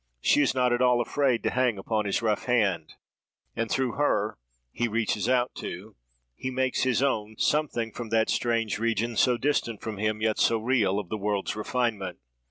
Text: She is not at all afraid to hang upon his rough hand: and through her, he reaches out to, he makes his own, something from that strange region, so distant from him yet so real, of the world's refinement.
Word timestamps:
She 0.19 0.41
is 0.41 0.55
not 0.55 0.73
at 0.73 0.81
all 0.81 0.99
afraid 0.99 1.43
to 1.43 1.51
hang 1.51 1.77
upon 1.77 2.05
his 2.05 2.23
rough 2.23 2.45
hand: 2.45 2.95
and 3.55 3.69
through 3.69 3.91
her, 3.91 4.39
he 4.71 4.87
reaches 4.87 5.29
out 5.29 5.53
to, 5.57 5.95
he 6.35 6.49
makes 6.49 6.81
his 6.81 7.03
own, 7.03 7.35
something 7.37 7.91
from 7.91 8.09
that 8.09 8.27
strange 8.27 8.79
region, 8.79 9.15
so 9.15 9.37
distant 9.37 9.79
from 9.79 9.97
him 9.99 10.19
yet 10.19 10.39
so 10.39 10.57
real, 10.57 10.97
of 10.97 11.09
the 11.09 11.19
world's 11.19 11.55
refinement. 11.55 12.17